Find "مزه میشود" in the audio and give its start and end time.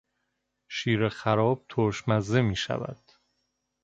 2.07-3.11